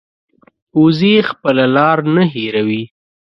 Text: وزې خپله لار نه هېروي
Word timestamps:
وزې 0.81 1.15
خپله 1.29 1.65
لار 1.75 1.97
نه 2.15 2.23
هېروي 2.33 2.83